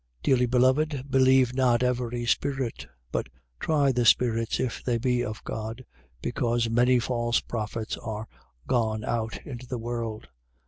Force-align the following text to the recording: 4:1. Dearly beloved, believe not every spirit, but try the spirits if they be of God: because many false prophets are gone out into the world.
4:1. 0.23 0.23
Dearly 0.23 0.45
beloved, 0.47 1.11
believe 1.11 1.53
not 1.53 1.83
every 1.83 2.25
spirit, 2.25 2.87
but 3.11 3.29
try 3.59 3.91
the 3.91 4.03
spirits 4.03 4.59
if 4.59 4.83
they 4.83 4.97
be 4.97 5.23
of 5.23 5.43
God: 5.43 5.85
because 6.23 6.71
many 6.71 6.97
false 6.97 7.39
prophets 7.39 7.97
are 7.97 8.27
gone 8.65 9.03
out 9.05 9.45
into 9.45 9.67
the 9.67 9.77
world. 9.77 10.27